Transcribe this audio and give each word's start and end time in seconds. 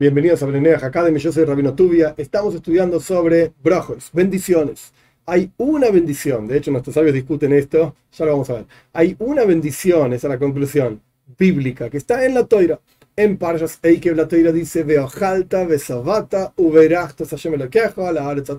Bienvenidos 0.00 0.42
a 0.42 0.46
Brenea 0.46 0.78
Academy, 0.78 1.18
yo 1.18 1.30
soy 1.30 1.44
Rabino 1.44 1.74
Tubia. 1.74 2.14
Estamos 2.16 2.54
estudiando 2.54 3.00
sobre 3.00 3.52
brajos, 3.62 4.08
bendiciones. 4.14 4.94
Hay 5.26 5.52
una 5.58 5.90
bendición, 5.90 6.48
de 6.48 6.56
hecho 6.56 6.70
nuestros 6.70 6.94
sabios 6.94 7.12
discuten 7.12 7.52
esto, 7.52 7.94
ya 8.10 8.24
lo 8.24 8.32
vamos 8.32 8.48
a 8.48 8.54
ver. 8.54 8.64
Hay 8.94 9.14
una 9.18 9.44
bendición, 9.44 10.14
esa 10.14 10.26
es 10.26 10.30
la 10.30 10.38
conclusión, 10.38 11.02
bíblica, 11.36 11.90
que 11.90 11.98
está 11.98 12.24
en 12.24 12.32
la 12.32 12.46
toira. 12.46 12.80
En 13.14 13.36
Parshas 13.36 13.78
Eikev 13.82 14.16
la 14.16 14.26
toira 14.26 14.52
dice, 14.52 14.84
Veojalta, 14.84 15.66
Besavata, 15.66 16.54
Uberachta, 16.56 17.26
Hashem 17.26 17.52
Elokejo, 17.52 18.10
la 18.10 18.26
Aretza 18.26 18.58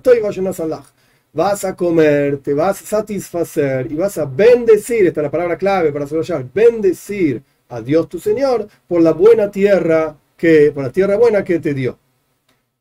Vas 1.32 1.64
a 1.64 1.74
comer, 1.74 2.38
te 2.38 2.54
vas 2.54 2.82
a 2.82 2.86
satisfacer 2.86 3.90
y 3.90 3.96
vas 3.96 4.16
a 4.16 4.26
bendecir, 4.26 5.08
esta 5.08 5.22
es 5.22 5.24
la 5.24 5.30
palabra 5.32 5.58
clave 5.58 5.90
para 5.90 6.06
subrayar, 6.06 6.46
bendecir 6.54 7.42
a 7.68 7.80
Dios 7.80 8.08
tu 8.08 8.20
Señor 8.20 8.68
por 8.86 9.02
la 9.02 9.10
buena 9.10 9.50
tierra 9.50 10.16
que, 10.42 10.72
por 10.72 10.82
la 10.82 10.90
tierra 10.90 11.16
buena 11.16 11.44
que 11.44 11.60
te 11.60 11.72
dio. 11.72 12.00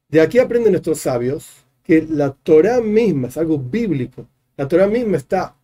De 0.10 0.20
aquí 0.20 0.40
aprenden 0.40 0.72
nuestros 0.72 1.00
sabios 1.00 1.48
que 1.84 2.02
la 2.10 2.32
Torah 2.32 2.82
misma 2.82 3.28
es 3.28 3.38
algo 3.38 3.60
bíblico. 3.60 4.26
La 4.58 4.68
Torah 4.68 4.88
misma 4.88 5.18
está 5.18 5.56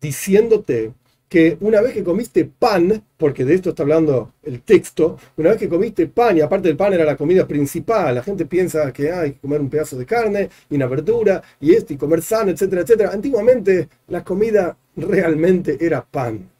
diciéndote 0.00 0.94
que 1.28 1.56
una 1.60 1.80
vez 1.80 1.92
que 1.92 2.02
comiste 2.02 2.44
pan, 2.44 3.04
porque 3.16 3.44
de 3.44 3.54
esto 3.54 3.70
está 3.70 3.84
hablando 3.84 4.32
el 4.42 4.62
texto, 4.62 5.16
una 5.36 5.50
vez 5.50 5.58
que 5.58 5.68
comiste 5.68 6.08
pan, 6.08 6.36
y 6.36 6.40
aparte 6.40 6.66
del 6.66 6.76
pan 6.76 6.92
era 6.94 7.04
la 7.04 7.16
comida 7.16 7.46
principal, 7.46 8.16
la 8.16 8.24
gente 8.24 8.44
piensa 8.44 8.92
que 8.92 9.12
hay 9.12 9.34
que 9.34 9.38
comer 9.38 9.60
un 9.60 9.70
pedazo 9.70 9.96
de 9.96 10.06
carne 10.06 10.50
y 10.68 10.74
una 10.74 10.88
verdura 10.88 11.40
y 11.60 11.72
esto 11.72 11.92
y 11.92 11.96
comer 11.96 12.20
sano, 12.20 12.50
etcétera, 12.50 12.82
etcétera. 12.82 13.12
Antiguamente 13.12 13.88
la 14.08 14.24
comida 14.24 14.76
realmente 14.96 15.78
era 15.80 16.04
pan. 16.04 16.50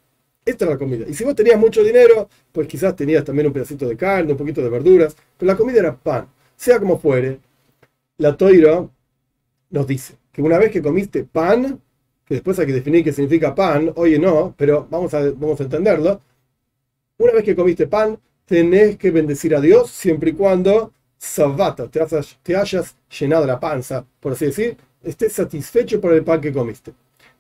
Esta 0.48 0.64
es 0.64 0.70
la 0.70 0.78
comida. 0.78 1.04
Y 1.06 1.12
si 1.12 1.24
vos 1.24 1.34
tenías 1.34 1.58
mucho 1.58 1.84
dinero, 1.84 2.26
pues 2.52 2.66
quizás 2.66 2.96
tenías 2.96 3.22
también 3.22 3.48
un 3.48 3.52
pedacito 3.52 3.86
de 3.86 3.98
carne, 3.98 4.32
un 4.32 4.38
poquito 4.38 4.62
de 4.62 4.70
verduras, 4.70 5.14
pero 5.36 5.52
la 5.52 5.58
comida 5.58 5.80
era 5.80 5.94
pan. 5.94 6.26
Sea 6.56 6.78
como 6.78 6.98
fuere, 6.98 7.38
la 8.16 8.34
toira 8.34 8.88
nos 9.68 9.86
dice 9.86 10.14
que 10.32 10.40
una 10.40 10.56
vez 10.56 10.70
que 10.70 10.80
comiste 10.80 11.24
pan, 11.24 11.78
que 12.24 12.36
después 12.36 12.58
hay 12.58 12.66
que 12.66 12.72
definir 12.72 13.04
qué 13.04 13.12
significa 13.12 13.54
pan, 13.54 13.92
oye 13.96 14.18
no, 14.18 14.54
pero 14.56 14.86
vamos 14.90 15.12
a, 15.12 15.20
vamos 15.32 15.60
a 15.60 15.64
entenderlo, 15.64 16.22
una 17.18 17.32
vez 17.32 17.44
que 17.44 17.54
comiste 17.54 17.86
pan, 17.86 18.18
tenés 18.46 18.96
que 18.96 19.10
bendecir 19.10 19.54
a 19.54 19.60
Dios 19.60 19.90
siempre 19.90 20.30
y 20.30 20.32
cuando 20.32 20.94
sabata, 21.18 21.88
te 21.88 22.00
te 22.42 22.56
hayas 22.56 22.96
llenado 23.20 23.44
la 23.44 23.60
panza, 23.60 24.06
por 24.18 24.32
así 24.32 24.46
decir, 24.46 24.78
estés 25.02 25.34
satisfecho 25.34 26.00
por 26.00 26.14
el 26.14 26.24
pan 26.24 26.40
que 26.40 26.54
comiste. 26.54 26.94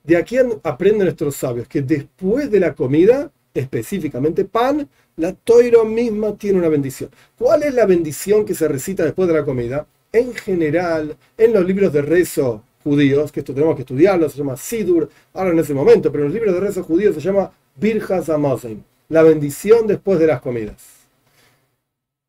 De 0.08 0.16
aquí 0.16 0.38
aprenden 0.62 1.04
nuestros 1.04 1.36
sabios 1.36 1.68
que 1.68 1.82
después 1.82 2.50
de 2.50 2.60
la 2.60 2.74
comida, 2.74 3.30
específicamente 3.52 4.46
pan, 4.46 4.88
la 5.18 5.34
toiro 5.34 5.84
misma 5.84 6.34
tiene 6.34 6.58
una 6.58 6.70
bendición. 6.70 7.10
¿Cuál 7.36 7.64
es 7.64 7.74
la 7.74 7.84
bendición 7.84 8.46
que 8.46 8.54
se 8.54 8.66
recita 8.68 9.04
después 9.04 9.28
de 9.28 9.34
la 9.34 9.44
comida? 9.44 9.86
En 10.10 10.32
general, 10.32 11.14
en 11.36 11.52
los 11.52 11.62
libros 11.62 11.92
de 11.92 12.00
rezo 12.00 12.64
judíos, 12.82 13.30
que 13.30 13.40
esto 13.40 13.52
tenemos 13.52 13.76
que 13.76 13.82
estudiarlo, 13.82 14.30
se 14.30 14.38
llama 14.38 14.56
Sidur, 14.56 15.10
ahora 15.34 15.50
en 15.50 15.58
ese 15.58 15.74
momento, 15.74 16.10
pero 16.10 16.24
en 16.24 16.30
los 16.30 16.34
libros 16.34 16.54
de 16.54 16.60
rezo 16.60 16.82
judíos 16.84 17.14
se 17.14 17.20
llama 17.20 17.52
Birjas 17.76 18.30
Amosim, 18.30 18.82
la 19.10 19.22
bendición 19.22 19.86
después 19.86 20.18
de 20.18 20.26
las 20.28 20.40
comidas. 20.40 20.86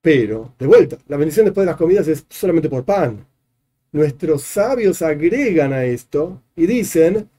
Pero, 0.02 0.54
de 0.60 0.68
vuelta, 0.68 0.98
la 1.08 1.16
bendición 1.16 1.46
después 1.46 1.64
de 1.64 1.72
las 1.72 1.78
comidas 1.78 2.10
es 2.10 2.26
solamente 2.28 2.68
por 2.68 2.84
pan. 2.84 3.26
Nuestros 3.94 4.44
sabios 4.44 5.02
agregan 5.02 5.72
a 5.72 5.86
esto 5.86 6.42
y 6.58 6.68
dicen 6.68 7.30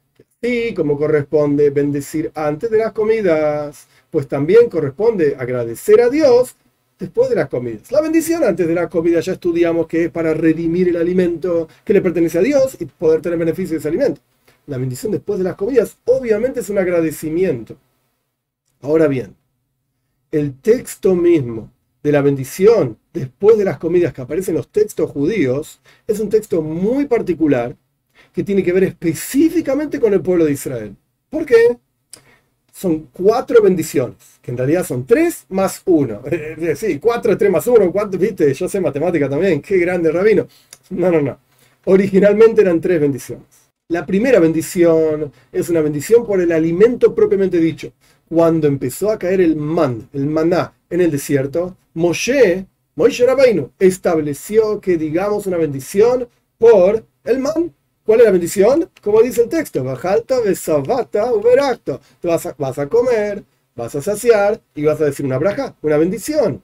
y 0.42 0.72
como 0.74 0.96
corresponde 0.96 1.70
bendecir 1.70 2.30
antes 2.34 2.70
de 2.70 2.78
las 2.78 2.92
comidas, 2.92 3.86
pues 4.10 4.26
también 4.26 4.70
corresponde 4.70 5.36
agradecer 5.38 6.00
a 6.00 6.08
Dios 6.08 6.56
después 6.98 7.28
de 7.28 7.36
las 7.36 7.48
comidas. 7.48 7.92
La 7.92 8.00
bendición 8.00 8.44
antes 8.44 8.66
de 8.66 8.74
la 8.74 8.88
comida 8.88 9.20
ya 9.20 9.32
estudiamos 9.32 9.86
que 9.86 10.04
es 10.04 10.10
para 10.10 10.32
redimir 10.32 10.88
el 10.88 10.96
alimento 10.96 11.68
que 11.84 11.92
le 11.92 12.00
pertenece 12.00 12.38
a 12.38 12.42
Dios 12.42 12.76
y 12.80 12.86
poder 12.86 13.20
tener 13.20 13.38
beneficio 13.38 13.74
de 13.74 13.78
ese 13.78 13.88
alimento. 13.88 14.20
La 14.66 14.78
bendición 14.78 15.12
después 15.12 15.38
de 15.38 15.44
las 15.44 15.56
comidas 15.56 15.98
obviamente 16.04 16.60
es 16.60 16.70
un 16.70 16.78
agradecimiento. 16.78 17.76
Ahora 18.80 19.08
bien, 19.08 19.36
el 20.30 20.58
texto 20.58 21.14
mismo 21.14 21.70
de 22.02 22.12
la 22.12 22.22
bendición 22.22 22.96
después 23.12 23.58
de 23.58 23.64
las 23.64 23.78
comidas 23.78 24.14
que 24.14 24.22
aparece 24.22 24.52
en 24.52 24.56
los 24.56 24.68
textos 24.68 25.10
judíos 25.10 25.80
es 26.06 26.18
un 26.18 26.30
texto 26.30 26.62
muy 26.62 27.04
particular 27.04 27.76
que 28.32 28.44
tiene 28.44 28.62
que 28.62 28.72
ver 28.72 28.84
específicamente 28.84 30.00
con 30.00 30.12
el 30.14 30.20
pueblo 30.20 30.44
de 30.44 30.52
Israel. 30.52 30.96
¿Por 31.28 31.46
qué? 31.46 31.78
Son 32.72 33.08
cuatro 33.12 33.62
bendiciones, 33.62 34.16
que 34.40 34.50
en 34.50 34.56
realidad 34.56 34.86
son 34.86 35.04
tres 35.06 35.44
más 35.48 35.82
uno. 35.84 36.22
Sí, 36.76 36.98
cuatro, 36.98 37.36
tres 37.36 37.50
más 37.50 37.66
uno, 37.66 37.92
cuatro, 37.92 38.18
viste, 38.18 38.52
yo 38.54 38.68
sé 38.68 38.80
matemática 38.80 39.28
también, 39.28 39.60
qué 39.60 39.78
grande 39.78 40.10
rabino. 40.10 40.46
No, 40.90 41.10
no, 41.10 41.20
no. 41.20 41.38
Originalmente 41.84 42.62
eran 42.62 42.80
tres 42.80 43.00
bendiciones. 43.00 43.70
La 43.90 44.06
primera 44.06 44.38
bendición 44.38 45.32
es 45.50 45.68
una 45.68 45.80
bendición 45.80 46.24
por 46.24 46.40
el 46.40 46.52
alimento 46.52 47.12
propiamente 47.12 47.58
dicho. 47.58 47.92
Cuando 48.28 48.68
empezó 48.68 49.10
a 49.10 49.18
caer 49.18 49.40
el 49.40 49.56
man, 49.56 50.08
el 50.12 50.26
maná 50.26 50.74
en 50.88 51.00
el 51.00 51.10
desierto, 51.10 51.76
Moshe, 51.94 52.66
Moshe 52.94 53.26
Rabbeinu, 53.26 53.72
estableció 53.80 54.80
que 54.80 54.96
digamos 54.96 55.48
una 55.48 55.56
bendición 55.56 56.28
por 56.56 57.04
el 57.24 57.40
man, 57.40 57.74
¿Cuál 58.10 58.22
es 58.22 58.26
la 58.26 58.32
bendición? 58.32 58.90
Como 59.02 59.22
dice 59.22 59.42
el 59.42 59.48
texto, 59.48 59.84
bajalta, 59.84 60.40
besavata, 60.40 61.32
uberacto. 61.32 62.00
Vas 62.24 62.44
a, 62.44 62.56
vas 62.58 62.76
a 62.76 62.88
comer, 62.88 63.44
vas 63.76 63.94
a 63.94 64.02
saciar 64.02 64.60
y 64.74 64.82
vas 64.82 65.00
a 65.00 65.04
decir 65.04 65.24
una 65.24 65.38
braja, 65.38 65.76
una 65.80 65.96
bendición. 65.96 66.60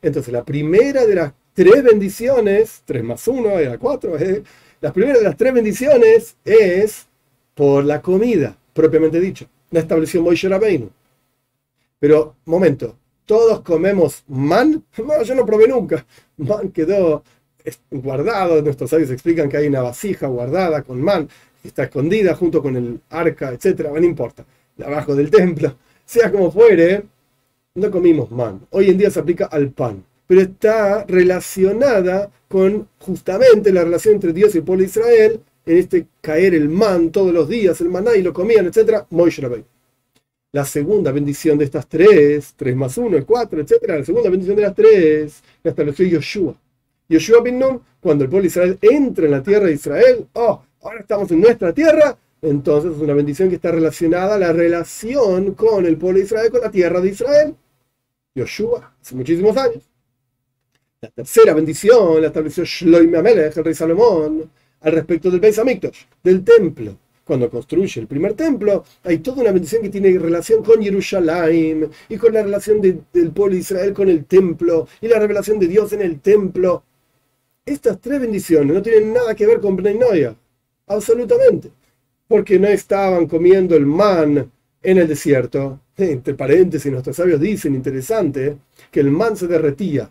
Entonces, 0.00 0.32
la 0.32 0.42
primera 0.42 1.04
de 1.04 1.14
las 1.14 1.34
tres 1.52 1.82
bendiciones, 1.82 2.80
tres 2.86 3.04
más 3.04 3.28
uno 3.28 3.58
era 3.58 3.76
cuatro, 3.76 4.18
¿eh? 4.18 4.42
la 4.80 4.90
primera 4.90 5.18
de 5.18 5.24
las 5.24 5.36
tres 5.36 5.52
bendiciones 5.52 6.38
es 6.46 7.04
por 7.54 7.84
la 7.84 8.00
comida, 8.00 8.56
propiamente 8.72 9.20
dicho. 9.20 9.46
La 9.72 9.80
estableció 9.80 10.22
Moishe 10.22 10.48
Rabbeinu. 10.48 10.88
Pero, 11.98 12.36
momento, 12.46 12.96
¿todos 13.26 13.60
comemos 13.60 14.24
man? 14.28 14.82
No, 14.96 15.22
yo 15.22 15.34
no 15.34 15.44
probé 15.44 15.68
nunca. 15.68 16.06
Man 16.38 16.70
quedó 16.70 17.22
guardado. 17.90 18.62
Nuestros 18.62 18.90
sabios 18.90 19.10
explican 19.10 19.48
que 19.48 19.56
hay 19.56 19.66
una 19.66 19.82
vasija 19.82 20.26
guardada 20.26 20.82
con 20.82 21.00
man, 21.00 21.28
está 21.64 21.84
escondida 21.84 22.34
junto 22.34 22.62
con 22.62 22.76
el 22.76 23.00
arca, 23.10 23.50
etcétera. 23.50 23.90
No 23.90 24.04
importa, 24.04 24.44
abajo 24.84 25.14
del 25.14 25.30
templo. 25.30 25.76
Sea 26.06 26.30
como 26.30 26.52
fuere, 26.52 27.02
no 27.74 27.90
comimos 27.90 28.30
man. 28.30 28.60
Hoy 28.70 28.90
en 28.90 28.98
día 28.98 29.10
se 29.10 29.20
aplica 29.20 29.46
al 29.46 29.70
pan, 29.70 30.04
pero 30.26 30.40
está 30.40 31.04
relacionada 31.04 32.30
con 32.48 32.88
justamente 33.00 33.72
la 33.72 33.84
relación 33.84 34.14
entre 34.14 34.32
Dios 34.32 34.54
y 34.54 34.58
el 34.58 34.64
pueblo 34.64 34.82
de 34.82 34.88
Israel, 34.88 35.40
en 35.66 35.76
este 35.78 36.06
caer 36.20 36.54
el 36.54 36.68
man 36.68 37.10
todos 37.10 37.34
los 37.34 37.48
días, 37.48 37.80
el 37.80 37.88
maná 37.88 38.14
y 38.14 38.22
lo 38.22 38.32
comían, 38.32 38.66
etcétera. 38.66 39.06
La 40.52 40.64
segunda 40.64 41.10
bendición 41.10 41.58
de 41.58 41.64
estas 41.64 41.88
tres, 41.88 42.54
tres 42.56 42.76
más 42.76 42.96
uno 42.98 43.16
es 43.16 43.24
cuatro, 43.24 43.60
etcétera. 43.60 43.98
La 43.98 44.04
segunda 44.04 44.30
bendición 44.30 44.56
de 44.56 44.62
las 44.62 44.74
tres 44.74 45.42
la 45.64 45.70
estableció 45.70 46.06
Yoshua 46.06 46.56
Yoshua 47.08 47.40
bin 47.42 47.58
Nun, 47.58 47.80
cuando 48.00 48.24
el 48.24 48.30
pueblo 48.30 48.42
de 48.42 48.48
Israel 48.48 48.78
entra 48.80 49.26
en 49.26 49.30
la 49.30 49.42
tierra 49.42 49.66
de 49.66 49.72
Israel, 49.72 50.26
oh, 50.34 50.62
ahora 50.82 51.00
estamos 51.00 51.30
en 51.30 51.40
nuestra 51.40 51.72
tierra, 51.72 52.16
entonces 52.42 52.92
es 52.94 52.98
una 52.98 53.14
bendición 53.14 53.48
que 53.48 53.56
está 53.56 53.70
relacionada 53.70 54.34
a 54.34 54.38
la 54.38 54.52
relación 54.52 55.54
con 55.54 55.86
el 55.86 55.96
pueblo 55.96 56.18
de 56.18 56.24
Israel, 56.24 56.50
con 56.50 56.60
la 56.60 56.70
tierra 56.70 57.00
de 57.00 57.10
Israel. 57.10 57.54
Yoshua, 58.34 58.94
hace 59.00 59.14
muchísimos 59.14 59.56
años. 59.56 59.82
La 61.00 61.10
tercera 61.10 61.54
bendición 61.54 62.20
la 62.20 62.28
estableció 62.28 62.64
Shloime 62.64 63.18
Amelech, 63.18 63.56
el 63.56 63.64
rey 63.64 63.74
Salomón, 63.74 64.50
al 64.80 64.92
respecto 64.92 65.30
del 65.30 65.40
Beis 65.40 65.60
del 66.22 66.44
templo. 66.44 66.98
Cuando 67.24 67.50
construye 67.50 68.00
el 68.00 68.06
primer 68.06 68.34
templo, 68.34 68.84
hay 69.02 69.18
toda 69.18 69.42
una 69.42 69.50
bendición 69.50 69.82
que 69.82 69.88
tiene 69.88 70.16
relación 70.18 70.62
con 70.62 70.82
Jerusalén 70.82 71.90
y 72.08 72.16
con 72.16 72.32
la 72.32 72.42
relación 72.42 72.80
del 72.80 73.30
pueblo 73.32 73.54
de 73.54 73.60
Israel 73.60 73.92
con 73.92 74.08
el 74.08 74.26
templo 74.26 74.86
y 75.00 75.08
la 75.08 75.18
revelación 75.18 75.58
de 75.58 75.66
Dios 75.66 75.92
en 75.92 76.02
el 76.02 76.20
templo. 76.20 76.84
Estas 77.66 78.00
tres 78.00 78.20
bendiciones 78.20 78.72
no 78.72 78.80
tienen 78.80 79.12
nada 79.12 79.34
que 79.34 79.44
ver 79.44 79.60
con 79.60 79.74
Bnei 79.74 80.32
absolutamente, 80.86 81.72
porque 82.28 82.60
no 82.60 82.68
estaban 82.68 83.26
comiendo 83.26 83.74
el 83.74 83.84
man 83.84 84.52
en 84.80 84.98
el 84.98 85.08
desierto. 85.08 85.80
Entre 85.96 86.34
paréntesis, 86.34 86.92
nuestros 86.92 87.16
sabios 87.16 87.40
dicen, 87.40 87.74
interesante, 87.74 88.56
que 88.92 89.00
el 89.00 89.10
man 89.10 89.36
se 89.36 89.48
derretía. 89.48 90.08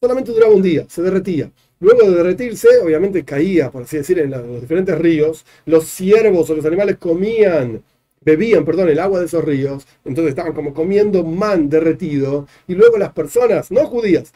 Solamente 0.00 0.30
duraba 0.30 0.54
un 0.54 0.62
día, 0.62 0.86
se 0.88 1.02
derretía. 1.02 1.50
Luego 1.80 2.08
de 2.08 2.16
derretirse, 2.16 2.68
obviamente 2.84 3.24
caía, 3.24 3.72
por 3.72 3.82
así 3.82 3.96
decir, 3.96 4.20
en 4.20 4.30
los 4.30 4.60
diferentes 4.60 4.96
ríos. 4.96 5.44
Los 5.66 5.88
ciervos 5.88 6.48
o 6.48 6.54
los 6.54 6.64
animales 6.64 6.98
comían, 6.98 7.82
bebían, 8.20 8.64
perdón, 8.64 8.88
el 8.88 9.00
agua 9.00 9.18
de 9.18 9.26
esos 9.26 9.44
ríos. 9.44 9.84
Entonces 10.04 10.30
estaban 10.30 10.52
como 10.52 10.72
comiendo 10.72 11.24
man 11.24 11.68
derretido. 11.68 12.46
Y 12.68 12.76
luego 12.76 12.98
las 12.98 13.12
personas, 13.12 13.72
no 13.72 13.84
judías, 13.86 14.32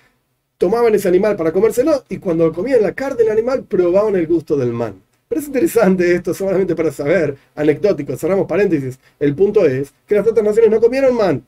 tomaban 0.63 0.95
ese 0.95 1.09
animal 1.09 1.35
para 1.35 1.51
comérselo 1.51 2.05
y 2.09 2.19
cuando 2.19 2.53
comían 2.53 2.83
la 2.83 2.93
carne 2.93 3.25
del 3.25 3.33
animal 3.33 3.65
probaban 3.65 4.15
el 4.15 4.29
gusto 4.29 4.57
del 4.57 4.73
man. 4.73 5.03
Pero 5.27 5.41
es 5.41 5.49
interesante 5.49 6.15
esto 6.15 6.33
solamente 6.33 6.77
para 6.77 6.93
saber, 6.93 7.37
anecdótico, 7.57 8.17
cerramos 8.17 8.47
paréntesis. 8.47 8.97
El 9.19 9.35
punto 9.35 9.67
es 9.67 9.93
que 10.07 10.15
las 10.15 10.25
otras 10.25 10.47
naciones 10.47 10.71
no 10.71 10.81
comieron 10.81 11.17
man. 11.17 11.45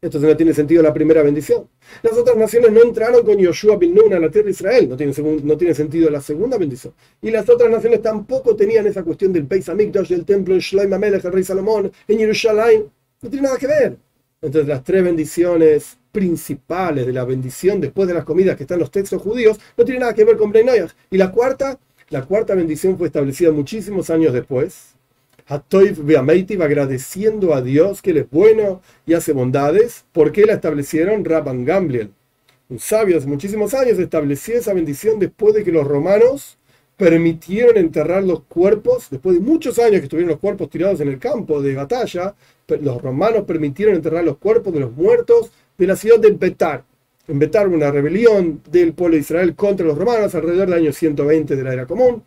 Entonces 0.00 0.30
no 0.30 0.36
tiene 0.36 0.54
sentido 0.54 0.80
la 0.80 0.94
primera 0.94 1.24
bendición. 1.24 1.68
Las 2.04 2.16
otras 2.16 2.36
naciones 2.36 2.70
no 2.70 2.84
entraron 2.84 3.24
con 3.24 3.36
Yoshua 3.36 3.76
bin 3.76 3.96
Nun 3.96 4.14
a 4.14 4.20
la 4.20 4.30
tierra 4.30 4.44
de 4.44 4.52
Israel. 4.52 4.88
No 4.88 4.96
tiene, 4.96 5.12
no 5.42 5.56
tiene 5.56 5.74
sentido 5.74 6.08
la 6.08 6.20
segunda 6.20 6.56
bendición. 6.56 6.94
Y 7.20 7.32
las 7.32 7.48
otras 7.48 7.68
naciones 7.68 8.00
tampoco 8.00 8.54
tenían 8.54 8.86
esa 8.86 9.02
cuestión 9.02 9.32
del 9.32 9.42
Beis 9.42 9.68
Hamikdash, 9.68 10.08
del 10.08 10.24
templo 10.24 10.54
en 10.54 10.60
Shloim 10.60 10.92
Amelech, 10.92 11.24
el 11.24 11.32
rey 11.32 11.42
Salomón, 11.42 11.90
en 12.06 12.18
Jerusalén. 12.18 12.84
No 13.22 13.28
tiene 13.28 13.48
nada 13.48 13.58
que 13.58 13.66
ver. 13.66 13.96
Entonces 14.40 14.68
las 14.68 14.84
tres 14.84 15.02
bendiciones 15.02 15.98
principales 16.12 17.06
de 17.06 17.12
la 17.12 17.24
bendición 17.24 17.80
después 17.80 18.08
de 18.08 18.14
las 18.14 18.24
comidas 18.24 18.56
que 18.56 18.64
están 18.64 18.78
los 18.78 18.90
textos 18.90 19.22
judíos 19.22 19.58
no 19.76 19.84
tienen 19.84 20.00
nada 20.00 20.14
que 20.14 20.24
ver 20.24 20.36
con 20.36 20.50
Breinoyach. 20.50 20.92
Y 21.10 21.16
la 21.16 21.30
cuarta, 21.30 21.78
la 22.08 22.22
cuarta 22.22 22.54
bendición 22.54 22.96
fue 22.98 23.06
establecida 23.08 23.52
muchísimos 23.52 24.10
años 24.10 24.32
después 24.32 24.94
Hatoiv 25.50 26.04
Beameitiv, 26.04 26.62
agradeciendo 26.62 27.54
a 27.54 27.60
Dios 27.60 28.02
que 28.02 28.10
Él 28.10 28.18
es 28.18 28.30
bueno 28.30 28.82
y 29.04 29.14
hace 29.14 29.32
bondades. 29.32 30.04
¿Por 30.12 30.30
qué 30.30 30.46
la 30.46 30.54
establecieron? 30.54 31.24
Rabban 31.24 31.64
Gamliel, 31.64 32.12
un 32.68 32.78
sabio 32.78 33.18
hace 33.18 33.26
muchísimos 33.26 33.74
años, 33.74 33.98
estableció 33.98 34.56
esa 34.56 34.72
bendición 34.72 35.18
después 35.18 35.54
de 35.54 35.64
que 35.64 35.72
los 35.72 35.84
romanos 35.84 36.56
permitieron 36.96 37.78
enterrar 37.78 38.22
los 38.22 38.42
cuerpos, 38.42 39.08
después 39.10 39.34
de 39.34 39.42
muchos 39.42 39.80
años 39.80 39.98
que 39.98 40.04
estuvieron 40.04 40.30
los 40.30 40.38
cuerpos 40.38 40.70
tirados 40.70 41.00
en 41.00 41.08
el 41.08 41.18
campo 41.18 41.60
de 41.60 41.74
batalla, 41.74 42.34
los 42.68 43.02
romanos 43.02 43.42
permitieron 43.44 43.96
enterrar 43.96 44.22
los 44.22 44.38
cuerpos 44.38 44.72
de 44.72 44.80
los 44.80 44.92
muertos 44.92 45.50
de 45.80 45.86
la 45.86 45.96
ciudad 45.96 46.20
de 46.20 46.30
Betar. 46.30 46.84
En 47.26 47.38
Betar 47.38 47.66
una 47.68 47.90
rebelión 47.90 48.60
del 48.70 48.92
pueblo 48.92 49.14
de 49.14 49.20
Israel 49.22 49.54
contra 49.54 49.86
los 49.86 49.96
romanos 49.96 50.34
alrededor 50.34 50.68
del 50.68 50.78
año 50.78 50.92
120 50.92 51.56
de 51.56 51.62
la 51.62 51.72
era 51.72 51.86
común 51.86 52.22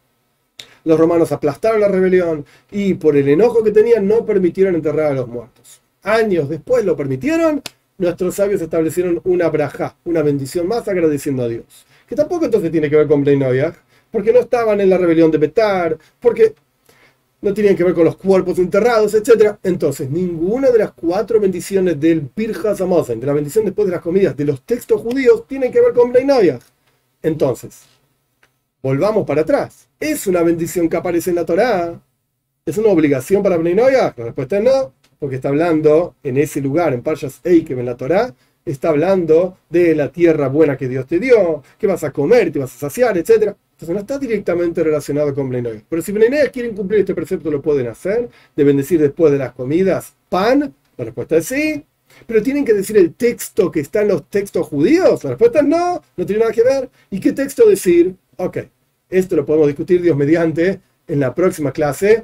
los 0.85 0.99
romanos 0.99 1.31
aplastaron 1.31 1.79
la 1.79 1.87
rebelión 1.87 2.45
y 2.71 2.95
por 2.95 3.15
el 3.15 3.29
enojo 3.29 3.63
que 3.63 3.71
tenían 3.71 4.07
no 4.07 4.25
permitieron 4.25 4.75
enterrar 4.75 5.11
a 5.11 5.15
los 5.15 5.27
muertos. 5.27 5.81
Años 6.03 6.49
después 6.49 6.83
lo 6.83 6.97
permitieron, 6.97 7.61
nuestros 7.97 8.35
sabios 8.35 8.61
establecieron 8.61 9.21
una 9.23 9.49
braja, 9.49 9.95
una 10.03 10.21
bendición 10.21 10.67
más 10.67 10.87
agradeciendo 10.87 11.43
a 11.43 11.47
Dios. 11.47 11.85
Que 12.07 12.15
tampoco 12.15 12.45
entonces 12.45 12.71
tiene 12.71 12.89
que 12.89 12.97
ver 12.97 13.07
con 13.07 13.23
Breinoyach, 13.23 13.75
porque 14.11 14.33
no 14.33 14.39
estaban 14.39 14.81
en 14.81 14.89
la 14.89 14.97
rebelión 14.97 15.31
de 15.31 15.39
Petar, 15.39 15.97
porque 16.19 16.53
no 17.43 17.53
tenían 17.53 17.75
que 17.75 17.83
ver 17.83 17.93
con 17.93 18.05
los 18.05 18.15
cuerpos 18.15 18.57
enterrados, 18.57 19.13
etc. 19.13 19.57
Entonces, 19.63 20.09
ninguna 20.09 20.71
de 20.71 20.79
las 20.79 20.93
cuatro 20.93 21.39
bendiciones 21.39 21.99
del 21.99 22.21
Pirjas 22.21 22.79
Amosen, 22.79 23.19
de 23.19 23.27
la 23.27 23.33
bendición 23.33 23.65
después 23.65 23.85
de 23.85 23.91
las 23.91 24.01
comidas 24.01 24.35
de 24.35 24.45
los 24.45 24.61
textos 24.61 25.01
judíos, 25.01 25.45
tiene 25.45 25.69
que 25.69 25.81
ver 25.81 25.93
con 25.93 26.11
Breinoyach. 26.11 26.61
Entonces, 27.21 27.81
volvamos 28.81 29.27
para 29.27 29.41
atrás. 29.41 29.89
¿Es 29.99 30.25
una 30.25 30.41
bendición 30.41 30.87
que 30.87 30.95
aparece 30.95 31.31
en 31.31 31.35
la 31.35 31.45
Torá? 31.45 32.01
¿Es 32.65 32.77
una 32.77 32.89
obligación 32.89 33.43
para 33.43 33.57
Bnei 33.57 33.75
La 33.75 34.13
respuesta 34.15 34.57
es 34.57 34.63
no, 34.63 34.93
porque 35.19 35.35
está 35.35 35.49
hablando 35.49 36.15
en 36.23 36.37
ese 36.37 36.61
lugar, 36.61 36.93
en 36.93 37.01
Parshas 37.01 37.41
Eikem, 37.43 37.79
en 37.79 37.85
la 37.85 37.97
Torá, 37.97 38.33
está 38.63 38.89
hablando 38.89 39.57
de 39.69 39.95
la 39.95 40.13
tierra 40.13 40.47
buena 40.47 40.77
que 40.77 40.87
Dios 40.87 41.05
te 41.07 41.19
dio, 41.19 41.61
que 41.77 41.87
vas 41.87 42.05
a 42.05 42.11
comer, 42.11 42.53
te 42.53 42.59
vas 42.59 42.73
a 42.75 42.79
saciar, 42.79 43.17
etc. 43.17 43.53
No 43.91 43.99
está 43.99 44.17
directamente 44.17 44.83
relacionado 44.83 45.33
con 45.33 45.49
Bnei 45.49 45.83
Pero 45.89 46.01
si 46.01 46.11
Bnei 46.11 46.49
quieren 46.51 46.75
cumplir 46.75 47.01
este 47.01 47.15
precepto, 47.15 47.51
lo 47.51 47.61
pueden 47.61 47.87
hacer, 47.87 48.29
de 48.55 48.63
bendecir 48.63 48.99
después 48.99 49.31
de 49.31 49.39
las 49.39 49.53
comidas 49.53 50.13
pan, 50.29 50.73
la 50.97 51.05
respuesta 51.05 51.37
es 51.37 51.45
sí. 51.45 51.85
Pero 52.27 52.43
tienen 52.43 52.63
que 52.63 52.73
decir 52.73 52.97
el 52.97 53.13
texto 53.15 53.71
que 53.71 53.79
está 53.79 54.01
en 54.01 54.09
los 54.09 54.29
textos 54.29 54.67
judíos. 54.67 55.23
La 55.23 55.31
respuesta 55.31 55.59
es 55.59 55.65
no, 55.65 56.01
no 56.15 56.25
tiene 56.25 56.41
nada 56.41 56.51
que 56.51 56.63
ver. 56.63 56.89
¿Y 57.09 57.19
qué 57.19 57.31
texto 57.31 57.67
decir? 57.67 58.15
Ok, 58.37 58.59
esto 59.09 59.35
lo 59.35 59.45
podemos 59.45 59.67
discutir, 59.67 60.01
Dios 60.01 60.15
mediante, 60.15 60.79
en 61.07 61.19
la 61.19 61.33
próxima 61.33 61.71
clase. 61.71 62.23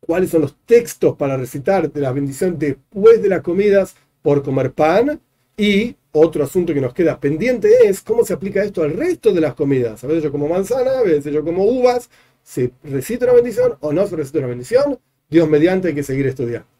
¿Cuáles 0.00 0.30
son 0.30 0.42
los 0.42 0.56
textos 0.66 1.16
para 1.16 1.36
recitar 1.36 1.90
de 1.90 2.00
la 2.00 2.12
bendición 2.12 2.58
después 2.58 3.22
de 3.22 3.28
las 3.28 3.42
comidas 3.42 3.94
por 4.20 4.42
comer 4.42 4.72
pan? 4.72 5.20
Y 5.56 5.96
otro 6.12 6.44
asunto 6.44 6.74
que 6.74 6.80
nos 6.80 6.94
queda 6.94 7.20
pendiente 7.20 7.68
es 7.84 8.02
cómo 8.02 8.24
se 8.24 8.34
aplica 8.34 8.62
esto 8.62 8.82
al 8.82 8.92
resto 8.92 9.32
de 9.32 9.40
las 9.40 9.54
comidas. 9.54 10.02
A 10.04 10.06
veces 10.06 10.24
yo 10.24 10.32
como 10.32 10.48
manzana, 10.48 10.98
a 10.98 11.02
veces 11.02 11.32
yo 11.32 11.44
como 11.44 11.64
uvas. 11.64 12.10
¿Se 12.42 12.72
recita 12.82 13.26
una 13.26 13.34
bendición 13.34 13.76
o 13.80 13.92
no 13.92 14.06
se 14.06 14.16
recita 14.16 14.38
una 14.38 14.48
bendición? 14.48 14.98
Dios 15.30 15.48
mediante 15.48 15.88
hay 15.88 15.94
que 15.94 16.02
seguir 16.02 16.26
estudiando. 16.26 16.71